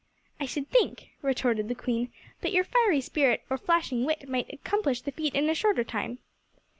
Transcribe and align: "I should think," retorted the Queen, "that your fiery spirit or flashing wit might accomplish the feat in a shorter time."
"I 0.39 0.47
should 0.47 0.67
think," 0.67 1.09
retorted 1.21 1.67
the 1.67 1.75
Queen, 1.75 2.11
"that 2.41 2.51
your 2.51 2.63
fiery 2.63 3.01
spirit 3.01 3.43
or 3.51 3.57
flashing 3.59 4.03
wit 4.03 4.27
might 4.27 4.51
accomplish 4.51 5.01
the 5.03 5.11
feat 5.11 5.35
in 5.35 5.47
a 5.47 5.53
shorter 5.53 5.83
time." 5.83 6.17